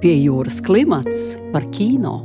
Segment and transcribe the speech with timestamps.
[0.00, 2.22] Pie jūras klimats par kino.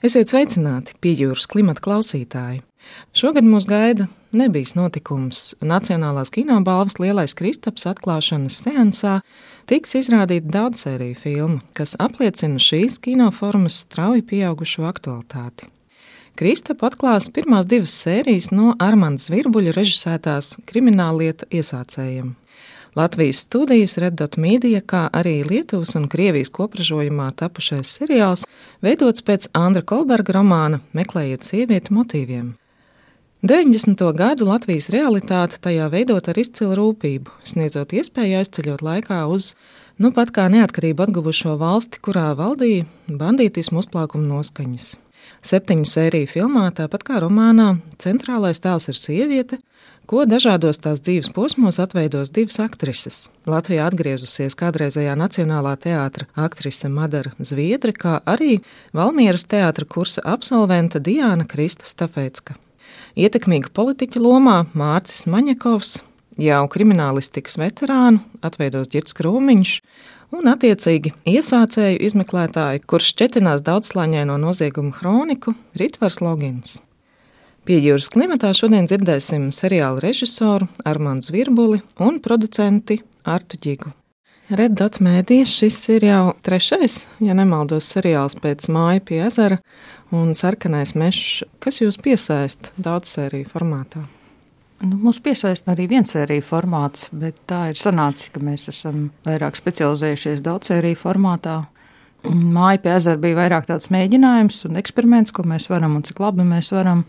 [0.00, 2.62] Esiet sveicināti pie jūras klimata klausītāji.
[3.12, 5.42] Šogad mūs gaida nebijis notikums.
[5.60, 9.18] Nacionālās kinobalvas lielais Kristaps atklāšanas seansā
[9.68, 15.68] tiks izrādīta daudzsēriju filma, kas apliecina šīs kinoformas strauji pieaugušo aktualitāti.
[16.40, 22.38] Kristapa atklās pirmās divas sērijas no Armānas Virbuļa režisētās krimināllieta iesācējiem.
[22.96, 28.42] Latvijas studijas Reddot Media, kā arī Lietuvas un Krievijas kopražojumā tapušais seriāls,
[28.82, 32.48] veidots pēc Andra Kolberga romāna Meklējiet sievieti motīviem.
[33.46, 34.02] 90.
[34.18, 39.54] gadu Latvijas realitāte tajā veidot ar izcilu rūpību, sniedzot iespēju aizceļot laikā uz
[40.02, 44.96] nu pat kā neatkarību atguvušo valsti, kurā valdīja bandītismu uzplaukuma noskaņas.
[45.46, 49.60] Septiņu sēriju filmā, tāpat kā romānā, centrālais tēls ir sieviete,
[50.10, 53.28] ko dažādos tās dzīves posmos atveidos divas aktrises.
[53.46, 58.58] Latvijā atgriezusies kādreizējā Nacionālā teātra aktrise Madara Zviedre, kā arī
[58.96, 62.58] Valmieras teātra kursa absolvente Diana Krista Stafecka.
[63.14, 66.00] Ietekmīga politiķa lomā Mārcis Maņakovs,
[66.42, 69.78] jau kriminālistikas veterānu, atveidos Girts Krūmiņš
[70.34, 76.80] un, attiecīgi, iesācēju izmeklētāju, kurš šķetinās daudzslāņaino noziegumu kroniku Ritvars Logins.
[77.68, 82.96] Pie jūras klimatā šodien dzirdēsim seriāla režisoru Armānu Zvirbuli un producentu
[83.28, 83.90] Artu Čigu.
[84.50, 89.60] Red Dot Mēdīs šis ir jau trešais, ja nemaldos, seriāls pēc māja pie ezera
[90.10, 94.06] un sarkanais mežs, kas jūs piesaista daudzsēriju formātā.
[94.80, 100.40] Nu, mums piesaista arī viensērija formāts, bet tā ir sanācis, ka mēs esam vairāk specializējušies
[100.46, 101.58] daudzsēriju formātā.
[102.24, 106.48] Māja pie ezera bija vairāk tāds mēģinājums un eksperiments, ko mēs varam un cik labi
[106.48, 107.04] mēs varam.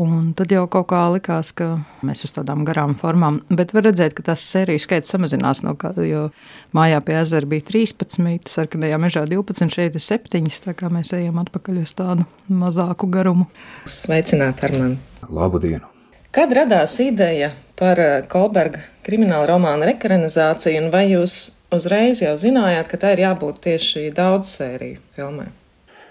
[0.00, 1.74] Un tad jau kaut kā likās, ka
[2.06, 6.06] mēs uz tādām garām formām, bet var redzēt, ka tas sēriju skaits samazinās no kāda,
[6.08, 6.22] jo
[6.76, 11.42] mājā pie ezera bija 13, sarkanajā mežā 12, šeit ir 7, tā kā mēs ejam
[11.42, 13.44] atpakaļ uz tādu mazāku garumu.
[13.84, 14.96] Sveicināti ar mani!
[15.28, 15.84] Labu dienu!
[16.32, 21.36] Kad radās ideja par eh, Kolberga krimināla romāna rekranizāciju, un vai jūs
[21.76, 25.50] uzreiz jau zinājāt, ka tā ir jābūt tieši daudz sēriju filmai?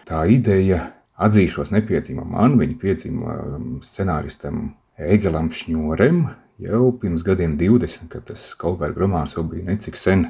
[0.06, 4.70] Tā ideja atzīšos nepiecīma man, viņa piecīma um, scenāristam
[5.00, 6.24] Egelam Šņorem
[6.60, 10.30] jau pirms gadiem 20, kad tas Kolberga romāns jau bija necik sen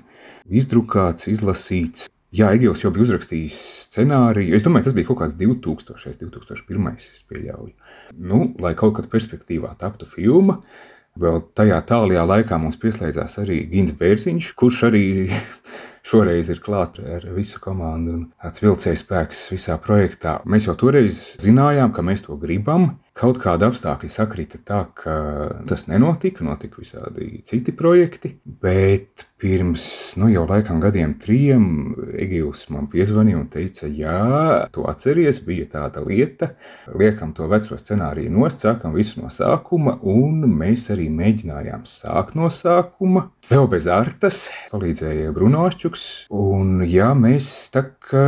[0.49, 2.07] izdrukāts, izlasīts.
[2.29, 3.55] Jā, Egils jau bija uzrakstījis
[3.87, 4.53] scenāriju.
[4.53, 6.91] Es domāju, tas bija kaut kāds 2000, 2001.
[6.99, 7.73] Es pieļauju.
[8.21, 10.59] Nu, lai kaut kad perspektīvā taptu filma,
[11.19, 15.05] vēl tajā tālajā laikā mums pieslēdzās arī Gins Bērziņš, kurš arī
[16.09, 20.39] šoreiz ir klāts ar visu komandu un tāds vilcējs spēks visā projektā.
[20.49, 22.95] Mēs jau toreiz zinājām, ka mēs to gribam.
[23.19, 25.13] Kaut kāda apstākļa sakrita tā, ka
[25.67, 29.83] tas nenotika, notika visādi citi projekti, bet pirms
[30.19, 31.65] nu, jau laikam gadiem trim
[32.19, 34.15] Egils man piezvanīja un teica, jā,
[34.71, 36.53] tu atceries, bija tāda lieta,
[36.95, 42.47] liekam to veco scenāriju nost, sākam visu no sākuma, un mēs arī mēģinājām sākt no
[42.51, 46.05] sākuma, vēl bez artas, palīdzēja Brunošķuks,
[46.35, 48.27] un jā, mēs tā kā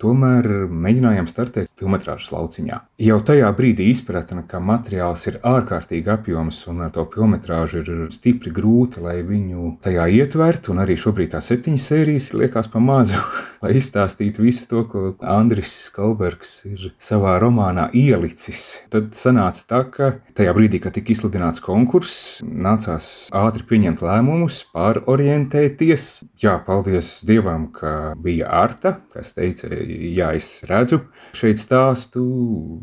[0.00, 2.86] tomēr mēģinājām startēt filmetrāžas lauciņā.
[3.00, 8.50] Jau tajā brīdī izpratne, ka materiāls ir ārkārtīgi apjoms un ar to filmetrāžu ir stipri
[8.52, 13.16] grūti, lai viņu tajā ietvertu, un arī šobrīd tās septiņas sērijas liekas pa mazu,
[13.64, 18.74] lai izstāstītu visu to, ko Andris Kalbergs ir savā romānā ielicis.
[18.92, 26.10] Tad sanāca tā, ka tajā brīdī, kad tika izsludināts konkurss, nācās ātri pieņemt lēmumus, pārorientēties.
[26.44, 31.00] Jā, paldies Dievam, ka bija Arta, kas teica, jā, es redzu
[31.32, 32.28] šeit stāstu,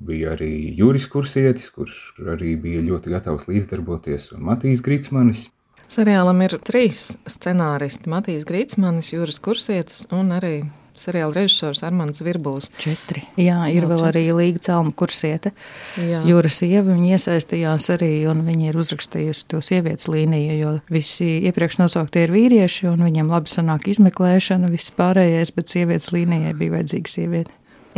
[0.08, 2.00] bija arī Juris Kursietis, kurš
[2.36, 5.48] arī bija ļoti gatavs līdzdarboties, un Matīs Grīsmanis.
[5.88, 10.58] Seriālam ir trīs scenāristi- Matīs Grīsmanis, Juris Kursietis un arī
[10.98, 12.70] seriāla režisors Armāns Virbulis.
[12.82, 13.24] Četri.
[13.38, 14.10] Jā, ir Jā, vēl četri.
[14.10, 15.52] arī Līga Celma kursiete.
[15.96, 16.24] Jā.
[16.28, 21.80] Jūra sieva, viņa iesaistījās arī, un viņa ir uzrakstījusi to sievietes līniju, jo visi iepriekš
[21.84, 27.14] nosauktie ir vīrieši, un viņiem labi sanāk izmeklēšana, viss pārējais, bet sievietes līnijai bija vajadzīga
[27.14, 27.52] sieviete.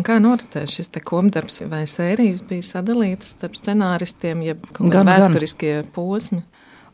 [0.06, 6.44] Kā noritēja šis komdarbs vai sērijas bija sadalītas starp scenāristiem, jeb kaut kādi vēsturiskie posmi?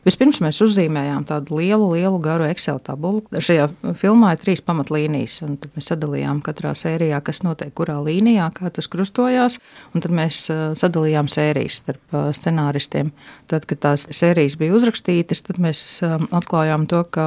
[0.06, 3.24] Vispirms mēs uzzīmējām tādu lielu, lielu garu Excel tabulu.
[3.42, 3.64] Šajā
[3.98, 8.70] filmā ir trīs pamatlīnijas, un tad mēs sadalījām katrā sērijā, kas notiek kurā līnijā, kā
[8.70, 9.58] tas krustojās,
[9.90, 10.44] un tad mēs
[10.78, 13.10] sadalījām sērijas starp scenāristiem.
[13.50, 17.26] Tad, kad tās sērijas bija uzrakstītas, tad mēs atklājām to, ka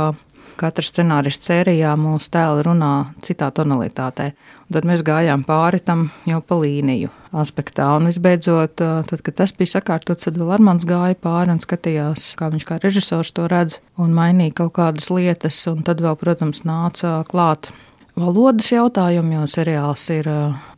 [0.59, 2.91] Katra scenārista sērijā mūsu tēli runā
[3.23, 4.31] citā tonalitātē.
[4.67, 7.87] Un tad mēs gājām pāri tam jau pa līniju aspektā.
[7.95, 12.51] Un visbeidzot, tad, kad tas bija sakārtots, tad vēl Armāns gāja pāri un skatījās, kā
[12.51, 15.61] viņš kā režisors to redz un mainīja kaut kādas lietas.
[15.71, 17.71] Un tad vēl, protams, nāca klāt
[18.17, 20.27] valodas jautājumu, jo seriāls ir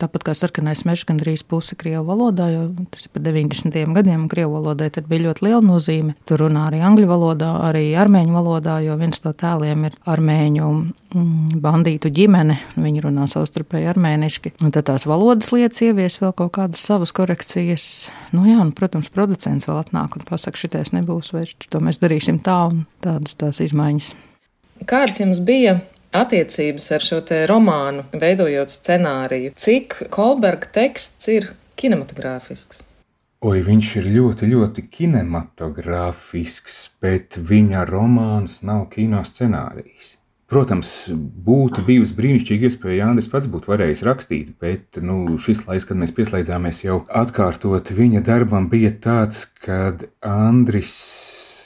[0.01, 2.63] tāpat kā sarkanais mežs, gandrīz pusi krievu valodā, jo
[2.93, 3.77] tas ir par 90.
[3.95, 6.15] gadiem, un krievu valodai tad bija ļoti liela nozīme.
[6.29, 11.61] Tur runā arī angļu valodā, arī armēņu valodā, jo viens no tēliem ir armēņu mm,
[11.63, 12.57] bandītu ģimene.
[12.81, 14.55] Viņi runā savstarpēji armēniski.
[14.63, 17.85] Un tad tās valodas lietas ievies vēl kaut kādas savas korekcijas.
[18.35, 22.41] Nu, jā, un, protams, producents vēl atnāk un pasaka, šitais nebūs vairs, to mēs darīsim
[22.43, 24.13] tā un tādas tās izmaiņas.
[24.89, 25.77] Kādas jums bija
[26.15, 29.55] attiecības ar šo te romānu, veidojot scenāriju?
[29.57, 32.85] Cik Kolberga teksts ir kinematogrāfisks?
[33.41, 40.15] Oi, viņš ir ļoti, ļoti kinematogrāfisks, bet viņa romāns nav kino scenārijs.
[40.51, 40.91] Protams,
[41.47, 45.97] būtu bijusi brīnišķīga iespēja, ja Andris pats būtu varējis rakstīt, bet nu, šis laiks, kad
[45.97, 50.91] mēs pieslēdzāmies jau atkārtot viņa darbam, bija tāds, kad Andris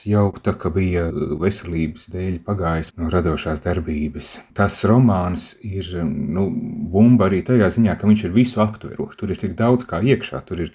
[0.10, 1.08] jau tā kā bija
[1.42, 4.36] veselības dēļ pagājis no radošās darbības.
[4.58, 6.48] Tas romāns ir nu,
[6.92, 9.20] bumba arī tajā ziņā, ka viņš ir visu aptverošs.
[9.20, 10.42] Tur ir tik daudz kā iekšā.
[10.48, 10.74] Tur ir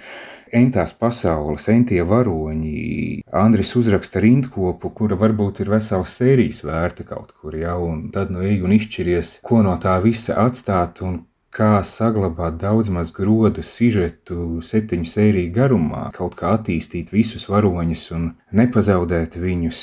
[0.52, 3.22] entās pasaules, entie varoņi.
[3.40, 8.44] Andris uzraksta rindkopu, kura varbūt ir vesels sērijas vērta kaut kur jau, un tad nu
[8.46, 11.22] ej un izšķiries, ko no tā visa atstāt un
[11.54, 18.28] kā saglabāt daudz maz grodu sižetu septiņu sēriju garumā, kaut kā attīstīt visus varoņus un
[18.56, 19.82] nepazaudēt viņus.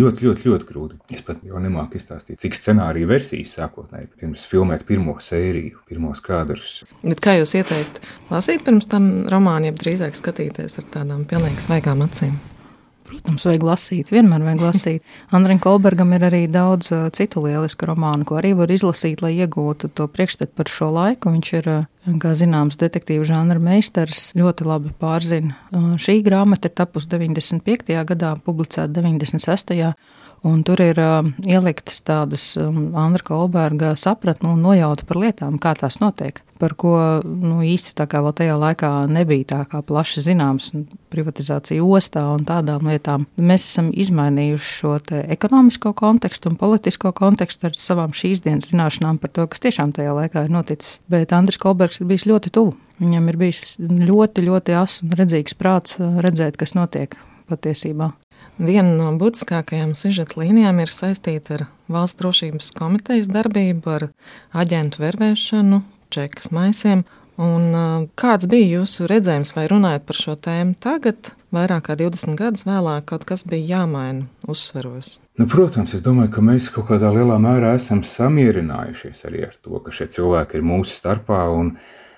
[0.00, 0.98] Ļoti, ļoti, ļoti grūti.
[1.14, 6.80] Es pat jau nemāku izstāstīt, cik scenāriju versijas sākotnēji pirms filmēt pirmo sēriju, pirmos kadrus.
[7.04, 12.04] Bet kā jūs ieteiktu lasīt pirms tam romānu, jeb drīzāk skatīties ar tādām pilnīgi svaigām
[12.08, 12.36] acīm?
[13.14, 15.12] Protams, vajag lasīt, vienmēr vajag lasīt.
[15.36, 20.08] Andrim Kolbergam ir arī daudz citu lielisku romānu, ko arī var izlasīt, lai iegūtu to
[20.10, 21.30] priekšstatu par šo laiku.
[21.30, 21.70] Viņš ir,
[22.22, 25.54] kā zināms, detektīvu žanra meistars, ļoti labi pārzina.
[26.02, 27.94] Šī grāmata ir tapusi 95.
[28.10, 29.94] gadā, publicēta 96.
[30.44, 35.72] Un tur ir uh, ieliktas tādas um, Andra Kolberga sapratne un nojauta par lietām, kā
[35.78, 36.42] tās notiek.
[36.64, 36.94] Par ko
[37.24, 40.70] nu, īsti tā kā vēl tajā laikā nebija tā kā plaši zināms,
[41.12, 43.26] privatizācija ostā un tādām lietām.
[43.36, 44.94] Mēs esam izmainījuši šo
[45.36, 50.16] ekonomisko kontekstu un politisko kontekstu ar savām šīs dienas zināšanām par to, kas tiešām tajā
[50.16, 51.02] laikā ir noticis.
[51.12, 52.72] Bet Andris Kolbergs ir bijis ļoti tuvu.
[53.02, 57.18] Viņam ir bijis ļoti, ļoti asins un redzīgs prāts redzēt, kas notiek
[57.50, 58.14] patiesībā.
[58.54, 64.06] Viena no būtiskākajām sižeta līnijām ir saistīta ar Valsts drošības komitejas darbību, ar
[64.56, 65.80] aģentu vervēšanu,
[66.14, 67.04] čekas maisiem.
[67.34, 67.72] Un,
[68.14, 73.08] kāds bija jūsu redzējums vai runājot par šo tēmu tagad, vairāk kā 20 gadus vēlāk,
[73.10, 75.16] kaut kas bija jāmaina uzsveros?
[75.34, 79.80] Nu, protams, es domāju, ka mēs kaut kādā lielā mērā esam samierinājušies arī ar to,
[79.82, 81.40] ka šie cilvēki ir mūsu starpā.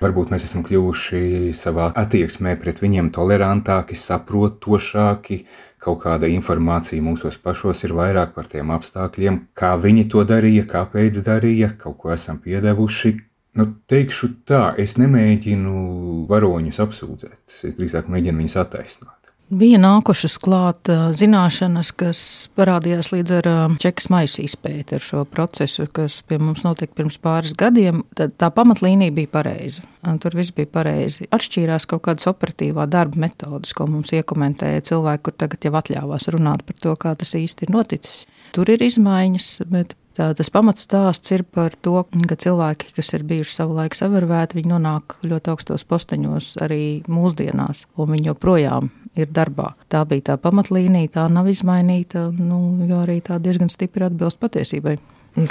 [0.05, 5.39] Varbūt mēs esam kļuvuši savā attieksmē pret viņiem tolerantāki, saprotošāki,
[5.81, 11.23] kaut kāda informācija mūsos pašos ir vairāk par tiem apstākļiem, kā viņi to darīja, kāpēc
[11.25, 13.15] darīja, kaut ko esam piedevuši.
[13.57, 19.17] Nu, teikšu tā, es nemēģinu varoņus apsūdzēt, es drīzāk mēģinu viņus attaisnot.
[19.47, 22.21] Bija nākušas klāt zināšanas, kas
[22.59, 23.49] parādījās līdz ar
[23.79, 28.01] čekas maisu izpēti ar šo procesu, kas pie mums notika pirms pāris gadiem.
[28.19, 29.85] Tad tā pamatlīnija bija pareiza.
[30.23, 31.29] Tur viss bija pareizi.
[31.31, 36.67] Atšķīrās kaut kādas operatīvā darba metodas, ko mums iekomentēja cilvēki, kur tagad jau atļāvās runāt
[36.67, 38.27] par to, kā tas īsti ir noticis.
[38.57, 41.99] Tur ir izmaiņas, bet Tā, tas pamatstāsts ir par to,
[42.29, 48.15] ka cilvēki, kas ir bijuši savulaik savarvēti, viņi nonāk ļoti augstos posteņos arī mūsdienās, un
[48.15, 48.89] viņi joprojām
[49.21, 49.75] ir darbā.
[49.93, 54.97] Tā bija tā pamatlīnija, tā nav izmainīta, nu, jo arī tā diezgan stipri atbilst patiesībai.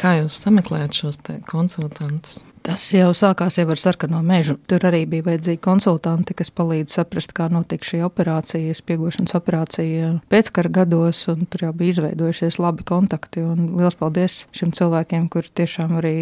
[0.01, 2.41] Kā jūs sameklējat šos konsultantus?
[2.65, 4.55] Tas jau sākās jau ar sarkano mežu.
[4.65, 10.71] Tur arī bija vajadzīgi konsultanti, kas palīdz saprast, kā notika šī operācija, spiegošanas operācija pēckara
[10.79, 13.43] gados, un tur jau bija izveidojušies labi kontakti.
[13.45, 16.15] Lielas paldies šiem cilvēkiem, kur tiešām arī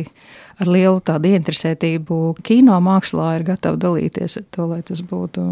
[0.60, 5.46] ar lielu tādu interesētību kino mākslā ir gatavi dalīties ar to, lai tas būtu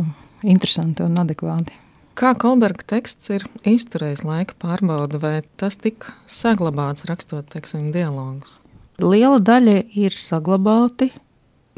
[0.43, 1.77] interesanti un adekvāti.
[2.19, 8.59] Kā Kolberga teksts ir izturējis laika pārbaudu, vai tas tika saglabāts rakstot, teiksim, dialogus?
[9.01, 11.11] Liela daļa ir saglabāti.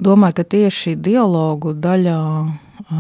[0.04, 2.20] Domāju, ka tieši dialogu daļā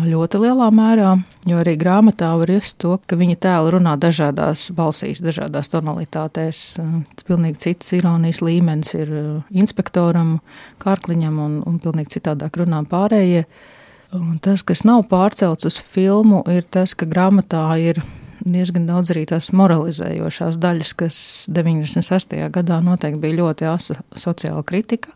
[0.07, 1.09] ļoti lielā mērā,
[1.49, 6.63] jo arī grāmatā var just to, ka viņa tēli runā dažādās balsīs, dažādās tonalitātēs.
[6.77, 9.13] Tas pilnīgi cits ironijas līmenis ir
[9.51, 10.37] inspektoram,
[10.83, 13.45] kārkliņam un, un pilnīgi citādāk runā pārējie.
[14.13, 18.03] Un tas, kas nav pārcelts uz filmu, ir tas, ka grāmatā ir
[18.43, 21.17] diezgan daudz arī tās moralizējošās daļas, kas
[21.53, 22.37] 96.
[22.53, 25.13] gadā noteikti bija ļoti asa sociāla kritika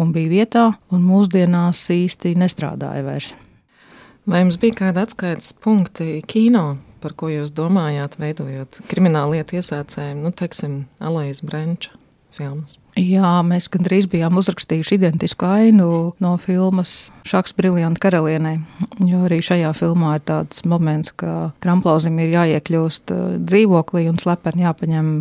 [0.00, 3.32] un bija vietā, un mūsdienās īsti nestrādāja vairs.
[4.26, 10.20] Vai jums bija kādi atskaites punkti kino, par ko jūs domājāt, veidojot kriminālu lietu iesācēju,
[10.22, 11.90] nu, teiksim, Alojas Brenča?
[12.36, 12.78] Filmas.
[12.98, 15.86] Jā, mēs gandrīz bijām uzrakstījuši identisku ainu
[16.20, 18.58] no filmas Šaks Briljanta karalienei.
[19.08, 24.66] Jo arī šajā filmā ir tāds moments, ka Kramplauzim ir jāiekļūst uh, dzīvoklī un slepeni
[24.66, 25.14] jāpaņem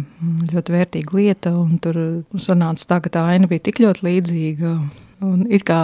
[0.51, 1.55] ļoti vērtīga lieta.
[1.85, 2.01] Tur
[2.35, 4.75] sanāca tā, ka tā aina bija tik ļoti līdzīga
[5.21, 5.77] Un it kā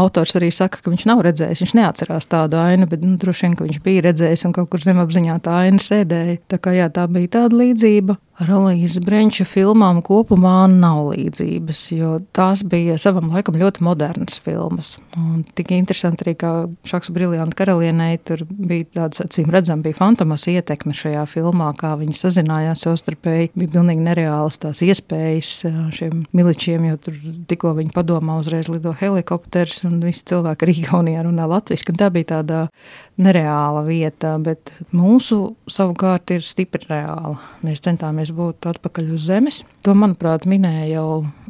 [0.00, 3.56] autors arī saka, ka viņš nav redzējis, viņš neatcerās tādu ainu, bet nu, droši vien,
[3.68, 6.38] viņš bija redzējis un kaut kur zemapziņā tā aina sēdēja.
[6.48, 8.16] Tā kā jā, tā bija tāda līdzība.
[8.40, 14.94] Ar Alīzes Brenča filmām kopumā nav līdzības, jo tās bija savam laikam ļoti modernas filmas.
[15.20, 16.52] Un tik interesanti arī, ka
[16.88, 22.16] Šaks Briljanta karalienei tur bija tāds, acīm redzam, bija fantomas ietekme šajā filmā, kā viņi
[22.16, 23.52] sazinājās savstarpēji.
[23.52, 25.52] Bija pilnīgi nereālas tās iespējas
[25.98, 27.20] šiem miličiem, jo tur
[27.52, 31.92] tikko viņi padomā uzreiz lido helikopters un visi cilvēki arī Igaunijā runā latviski.
[32.00, 32.64] Tā bija tāda
[33.20, 37.36] nereāla vieta, bet mūsu savukārt ir stipri reāla.
[37.62, 39.62] Mēs centāmies būt atpakaļ uz zemes.
[39.82, 41.06] To, manuprāt, minēja jau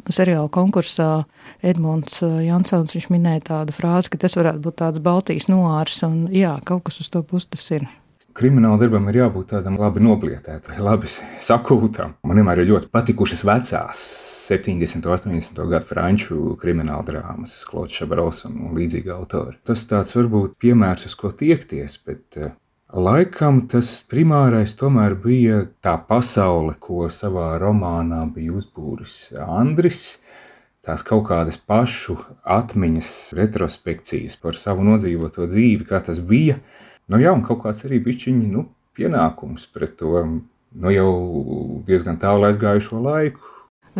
[0.09, 1.25] seriāla konkursā
[1.61, 2.95] Edmunds uh, Jansons.
[2.97, 7.03] Viņš minēja tādu frāzi, ka tas varētu būt tāds Baltijas noārs, un jā, kaut kas
[7.03, 7.85] uz to puses ir.
[8.33, 11.11] Krimināla darbam ir jābūt tādam labi noblietētam, labi
[11.45, 12.15] sakūtam.
[12.25, 14.01] Man vienmēr ir ļoti patikušas vecās
[14.47, 15.05] 70.
[15.05, 15.61] un 80.
[15.69, 19.55] gadu franču krimināla drāmas, Klauds Šabraus un, līdzīgi autori.
[19.63, 22.51] Tas tāds varbūt piemērs, uz ko tiekties, bet uh,
[22.93, 30.19] Laikam tas primārais tomēr bija tā pasaule, ko savā romānā bija uzbūris Andris.
[30.85, 33.07] Tās kaut kādas pašu atmiņas,
[33.39, 36.59] retrospekcijas par savu nodzīvoto dzīvi, kā tas bija.
[37.09, 41.13] Nu, jā, un kaut kāds arī bišķiņi, nu, pienākums pret to nu, jau
[41.87, 43.41] diezgan tālu aizgājušo laiku.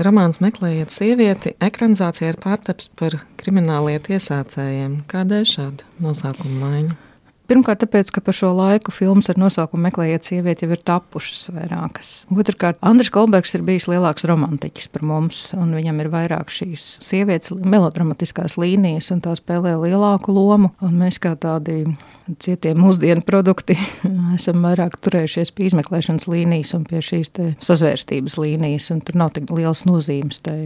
[0.06, 5.00] Romāns meklējiet sievieti, ekranizācija ir pārtaps par kriminālietu iesācējiem.
[5.10, 7.13] Kādēļ šāda nosaukuma maiņa?
[7.54, 12.08] Pirmkārt, tāpēc, ka par šo laiku filmas ar nosaukumu Meklējiet sievieti jau ir tapušas vairākas.
[12.34, 17.54] Otrkārt, Andris Kolbergs ir bijis lielāks romantiķis par mums, un viņam ir vairāk šīs sievietes
[17.54, 20.72] melodramatiskās līnijas, un tā spēlē lielāku lomu.
[20.82, 21.84] Un mēs kā tādi
[22.42, 23.78] cietie mūsdienu produkti
[24.40, 29.54] esam vairāk turējušies pie izmeklēšanas līnijas un pie šīs sazvērstības līnijas, un tur nav tik
[29.54, 30.58] liels nozīmes tai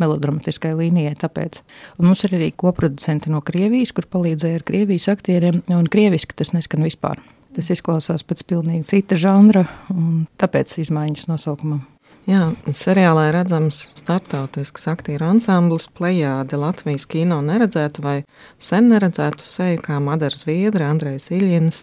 [0.00, 1.16] melodramatiskai līnijai.
[1.20, 1.60] Tāpēc.
[2.00, 6.54] Un mums ir arī koproducenti no Krievijas, kur palīdzēja ar Krievijas aktieriem, un krieviski tas
[6.56, 7.22] neskan vispār.
[7.56, 11.82] Tas izklausās pēc pilnīgi cita žanra, un tāpēc izmaiņas nosaukumam.
[12.28, 12.44] Jā,
[12.76, 18.16] seriālā ir redzams starptautisks aktieru ansamblis, plējāde Latvijas kino neredzētu vai
[18.60, 21.80] sen neredzētu seju, kā Madara Zviedra, Andrejs Iļins,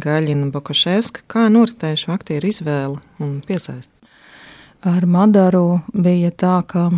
[0.00, 3.90] Gaļina Bokaševska, kā noritējuši aktieru izvēle un piesaist.
[4.86, 6.88] Ar Madaru bija tā, ka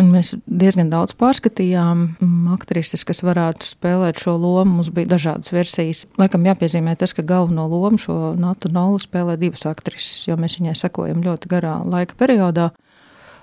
[0.00, 4.78] Un mēs diezgan daudz pārskatījām mm, aktrises, kas varētu spēlēt šo lomu.
[4.78, 6.06] Mums bija dažādas versijas.
[6.20, 10.78] Laikam jāpiezīmē tas, ka galveno lomu šo Natu Nolu spēlē divas aktrises, jo mēs viņai
[10.80, 12.70] sekojam ļoti garā laika periodā.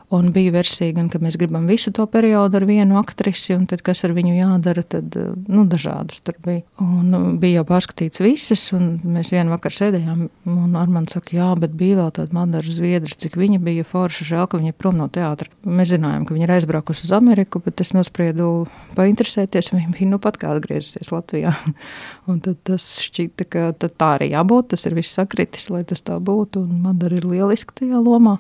[0.10, 3.84] Un bija versija, gan, ka mēs gribam visu to periodu ar vienu aktrisi, un tad,
[3.86, 5.14] kas ar viņu jādara, tad
[5.46, 6.64] nu, dažādas tur bija.
[6.82, 11.52] Un nu, bija jau pārskatīts visas, un mēs vienu vakaru sēdējām, un Armāns saka, jā,
[11.62, 14.98] bet bija vēl tāda Madara Zviedra, cik viņa bija forša, žēl, ka viņa ir prom
[14.98, 15.52] no teātra.
[15.62, 18.50] Mēs zinājām, ka viņa ir aizbraukusi uz Ameriku, bet es nospriedu
[18.98, 21.54] painteresēties, viņa bija nu pat kā atgriezusies Latvijā.
[22.32, 26.18] un tad tas šķita, ka tā arī jābūt, tas ir viss sakritis, lai tas tā
[26.18, 28.40] būtu, un Madara ir lieliski tajā lomā.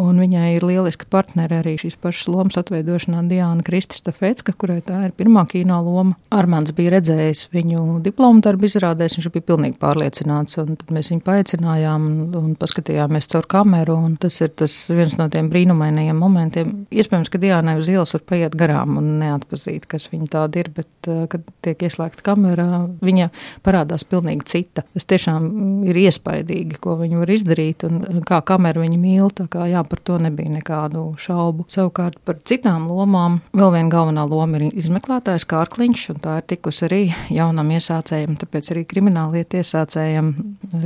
[0.00, 5.02] Un viņai ir lieliska partneri arī šīs pašas lomas atveidošanā Diana Kristista Fecka, kurai tā
[5.08, 6.16] ir pirmā kino loma.
[6.32, 12.06] Armāns bija redzējis viņu diplomu darbu izrādēs, viņš bija pilnīgi pārliecināts, tad mēs viņu paaicinājām
[12.40, 16.72] un, paskatījāmies caur kameru, tas ir tas viens no tiem brīnumainajiem momentiem.
[16.88, 20.88] Iespējams, ka Diānai uz ielas var paiet garām un neatpazīt, kas viņa tāda ir, bet,
[21.04, 23.28] kad tiek ieslēgta kamera, viņa
[23.66, 24.86] parādās pilnīgi cita.
[24.96, 29.68] Tas tiešām ir iespaidīgi, ko viņa var izdarīt, un kā kamera viņa mīl, tā kā
[29.70, 31.66] jā, par to nebija nekādu šaubu.
[31.72, 36.86] Savukārt par citām lomām vēl viena galvenā loma ir izmeklētājs Kārkliņš, un tā ir tikusi
[36.88, 40.32] arī jaunam iesācējam, tāpēc arī krimināliet iesācējam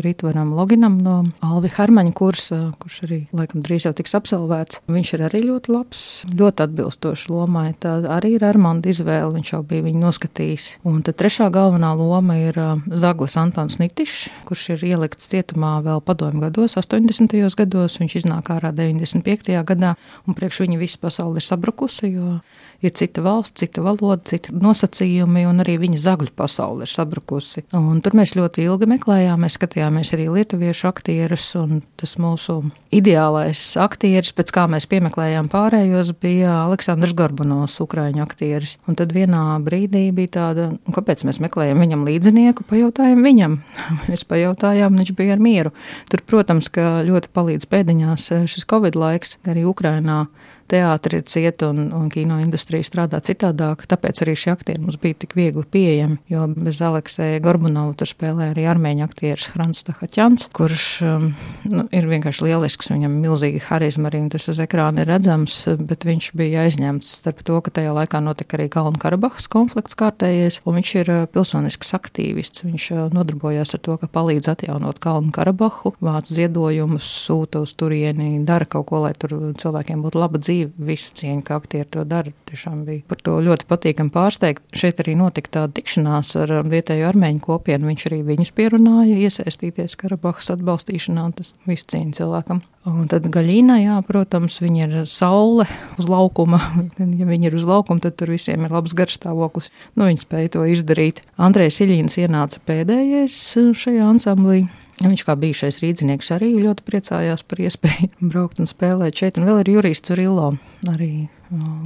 [0.03, 4.81] Ritvaram Loginam no Alvi Hermaņa kursa, kurš arī laikam drīz jau tiks absolvēts.
[4.91, 7.69] Viņš ir arī ļoti labs, ļoti atbilstošs lomai.
[7.83, 10.69] Tā arī ir Armanda izvēle, viņš jau bija viņu noskatījis.
[10.89, 16.47] Un tad trešā galvenā loma ir Zaglis Antons Nitišs, kurš ir ielikts cietumā vēl padomju
[16.47, 17.37] gados, 80.
[17.59, 17.99] gados.
[18.01, 19.53] Viņš iznāk ārā 95.
[19.67, 19.95] gadā,
[20.27, 22.39] un priekš viņa visa pasaule ir sabrukusi, jo
[22.85, 27.65] ir cita valsts, cita valoda, citi nosacījumi, un arī viņa zagļu pasaule ir sabrukusi.
[27.77, 32.59] Un tur mēs ļoti ilgi meklējām, mēs skatījāmies arī lietuviešu aktierus, un tas mūsu
[32.95, 38.77] ideālais aktieris, pēc kā mēs piemeklējām pārējos, bija Aleksandrs Gorbanovs, ukraiņu aktieris.
[38.87, 43.59] Un tad vienā brīdī bija tāda, kāpēc mēs meklējam viņam līdzinieku, pajautājām viņam.
[44.11, 45.75] mēs pajautājām, viņš bija ar mieru.
[46.13, 50.27] Tur, protams, ka ļoti palīdz pēdiņās šis Covid laiks, arī Ukrainā
[50.71, 53.87] teātris ir cieta un, un kino industrija strādā citādāk.
[53.89, 56.19] Tāpēc arī šie aktieri mums bija tik viegli pieejami.
[56.33, 61.29] Jo bez Alekseja Gorbunovā tur spēlē arī armēņu aktieris Hrants Tahaķans, kurš um,
[61.71, 62.91] nu, ir vienkārši lielisks.
[62.93, 67.43] Viņam ir milzīga harizma arī tas uz ekrāna ir redzams, bet viņš bija aizņemts starp
[67.47, 71.95] to, ka tajā laikā notika arī Kalnu Karabahas konflikts kārtējies, un viņš ir uh, pilsonisks
[71.97, 72.67] aktīvists.
[72.67, 78.35] Viņš uh, nodarbojās ar to, ka palīdz atjaunot Kalnu Karabahu, vāc ziedojumus, sūta uz turieni,
[78.47, 82.05] dara kaut ko, lai tur cilvēkiem būtu laba dzīve dzīve, visu cieņu, kā aktieri to
[82.05, 82.33] dara.
[82.49, 84.63] Tiešām bija par to ļoti patīkami pārsteigt.
[84.77, 87.91] Šeit arī notika tāda tikšanās ar um, vietējo armēņu kopienu.
[87.91, 91.27] Viņš arī viņus pierunāja iesaistīties Karabahas atbalstīšanā.
[91.37, 92.63] Tas visu cieņu cilvēkam.
[92.87, 95.67] Un tad gaļīnā, jā, protams, viņa ir saule
[95.99, 96.61] uz laukuma.
[97.17, 99.71] Ja viņi ir uz laukuma, tad tur visiem ir labs garstāvoklis.
[99.97, 101.23] Nu, viņi spēja to izdarīt.
[101.41, 104.67] Andrejs Iļīns ienāca pēdējais uh, šajā ansamblī.
[104.97, 109.41] Viņš kā bijušais rīznieks arī ļoti priecājās par iespēju braukt un spēlēt šeit.
[109.41, 110.55] Un vēl ir Jurijs Curillo,
[110.89, 111.29] arī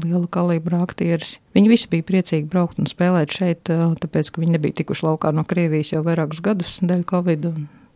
[0.04, 1.38] liela kalibra aktieris.
[1.56, 5.44] Viņi visi bija priecīgi braukt un spēlēt šeit, tāpēc, ka viņi nebija tikuši laukā no
[5.48, 7.50] Krievijas jau vairākus gadus dēļ Covid.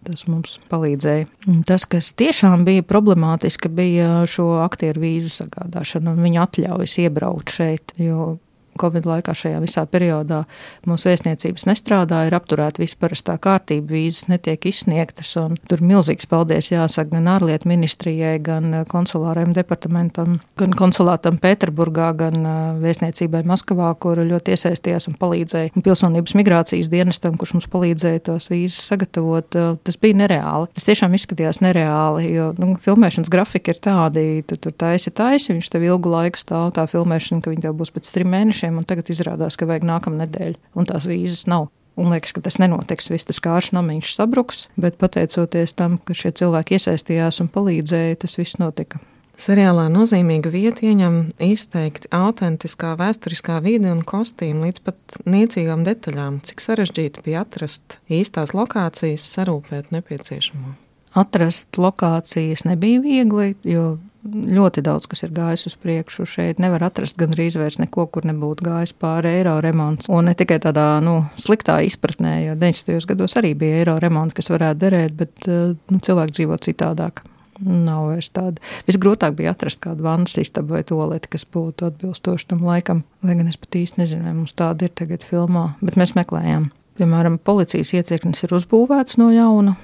[0.05, 1.31] Tas mums palīdzēja.
[1.65, 7.95] Tas, kas tiešām bija problemātiski, bija šo aktieru vīzu sagādāšana un viņa atļaujas iebraukt šeit.
[7.97, 8.35] Jo
[8.81, 10.45] Covid laikā šajā visā periodā
[10.89, 17.17] mūsu vēstniecības nestrādāja, ir apturēta visparastā kārtība, vīzas netiek izsniegtas, un tur milzīgs paldies jāsaka
[17.17, 22.49] gan ārlietu ministrijai, gan konsulārajam departamentam, gan konsulātam Pēterburgā, gan
[22.83, 28.49] vēstniecībai Maskavā, kur ļoti iesaistījās un palīdzēja, un pilsonības migrācijas dienestam, kurš mums palīdzēja tos
[28.53, 29.59] vīzas sagatavot.
[29.85, 30.71] Tas bija nereāli.
[30.77, 35.71] Tas tiešām izskatījās nereāli, jo nu, filmēšanas grafika ir tādi, tu tur taisi, taisi, viņš
[35.75, 38.87] tev ilgu laiku stāv tā filmēšana, ka viņi tev būs pēc trim mēnešiem mēnešiem, un
[38.87, 41.71] tagad izrādās, ka vajag nākamā nedēļa, un tās vīzas nav.
[41.97, 43.11] Un liekas, ka tas nenotiks.
[43.11, 48.37] Viss tas kārš namiņš sabruks, bet pateicoties tam, ka šie cilvēki iesaistījās un palīdzēja, tas
[48.37, 48.99] viss notika.
[49.39, 56.39] Seriālā nozīmīga vieta ieņem izteikti autentiskā vēsturiskā vide un kostīmi līdz pat niecīgām detaļām.
[56.47, 60.84] Cik sarežģīti bija atrast īstās lokācijas, sarūpēt nepieciešamo.
[61.15, 66.27] Atrast lokācijas nebija viegli, jo ļoti daudz kas ir gājis uz priekšu.
[66.29, 70.09] Šeit nevar atrast gandrīz vairs neko, kur nebūtu gājis pāri eiro remonts.
[70.13, 73.07] Un ne tikai tādā nu, sliktā izpratnē, jo 90.
[73.11, 77.25] gados arī bija eiro remonti, kas varētu derēt, bet eh, nu, cilvēki dzīvo citādāk.
[77.65, 78.59] Nav vairs tāda.
[78.89, 83.05] Visgrūtāk bija atrast kādu vannas istabu vai toleti, kas būtu atbilstoši tam laikam.
[83.23, 86.73] Lai gan es pat īsti nezinu, vai mums tāda ir tagad filmā, bet mēs meklējām.
[86.99, 89.77] Piemēram, policijas iecirknis ir uzbūvēts no jauna,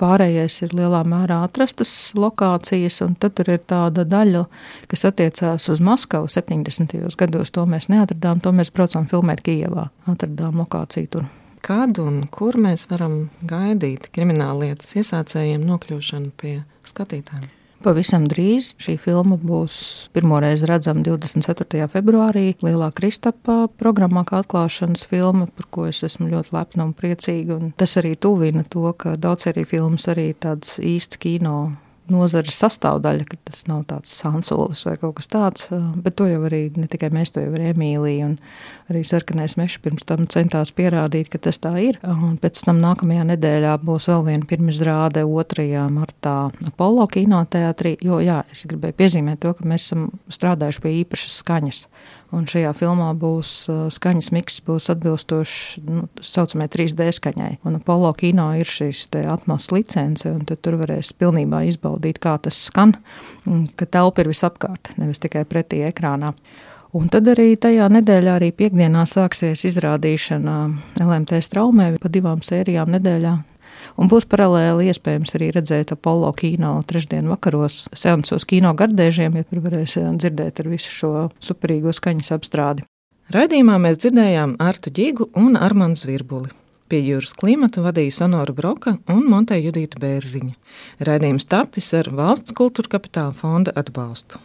[0.00, 4.46] Pārējais ir lielā mērā atrastas lokācijas, un tad ir tāda daļa,
[4.88, 6.96] kas attiecās uz Maskavu 70.
[7.20, 7.52] gados.
[7.52, 9.90] To mēs neatradām, to mēs braucām filmēt Kijevā.
[10.08, 11.28] Atradām lokāciju tur.
[11.60, 17.59] Kad un kur mēs varam gaidīt krimināllietas iesācējiem nokļūšanu pie skatītājiem?
[17.80, 19.74] Pavisam drīz šī filma būs
[20.12, 21.86] pirmoreiz redzama 24.
[21.88, 27.56] februārī Lielā Kristapa programmā, kā atklāšanas filma, par ko es esmu ļoti lepna un priecīga.
[27.56, 31.70] Un tas arī tuvina to, ka daudz arī filmas arī tāds īsts kino
[32.12, 35.68] nozares sastāvdaļa, ka tas nav tāds sansolis vai kaut kas tāds.
[36.04, 38.36] Bet to jau arī ne tikai mēs, to jau arī Emīlija un
[38.90, 42.00] arī Sarkanais Mešs pirms tam centās pierādīt, ka tas tā ir.
[42.06, 45.68] Un pēc tam nākamajā nedēļā būs vēl viena pirmizrāde 2.
[45.94, 46.36] martā
[46.68, 51.84] Apollo kinoteātrī, jo jā, es gribēju piezīmēt to, ka mēs esam strādājuši pie īpašas skaņas.
[52.30, 57.50] Un šajā filmā būs uh, skaņas miks, būs atbilstošs nu, tā saucamajai 3D skaņai.
[57.66, 62.94] Un Apollo kino ir šīs atmosfēras licence, un tur varēs pilnībā izbaudīt, kā tas skan,
[63.74, 66.34] ka telpa ir visapkārt, nevis tikai pretī ekrānā.
[66.94, 70.56] Un tad arī tajā nedēļā, arī piekdienā, sāksies izrādīšana
[71.02, 73.36] LMT straumē pa divām sērijām nedēļā.
[73.98, 79.64] Un būs paralēli iespējams arī redzēt Apollo kino trešdien vakaros, seansos kino gardēžiem, ja tur
[79.66, 82.86] varēs eh, dzirdēt ar visu šo superīgo skaņas apstrādi.
[83.30, 86.50] Raidījumā mēs dzirdējām Artu Ģigu un Armānu Zvirbuli.
[86.90, 90.56] Pie jūras klimata vadīja Sonora Broka un Monteja Judīta Bērziņa.
[91.06, 94.42] Raidījums tapis ar valsts kultūra kapitāla fonda atbalstu.